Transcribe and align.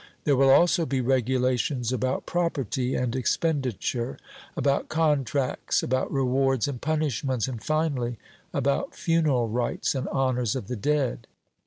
There 0.23 0.35
will 0.35 0.49
also 0.49 0.87
be 0.87 0.99
regulations 0.99 1.93
about 1.93 2.25
property 2.25 2.95
and 2.95 3.15
expenditure, 3.15 4.17
about 4.57 4.89
contracts, 4.89 5.83
about 5.83 6.11
rewards 6.11 6.67
and 6.67 6.81
punishments, 6.81 7.47
and 7.47 7.63
finally 7.63 8.17
about 8.51 8.95
funeral 8.95 9.47
rites 9.47 9.93
and 9.93 10.07
honours 10.07 10.55
of 10.55 10.65
the 10.65 10.75
dead. 10.75 11.27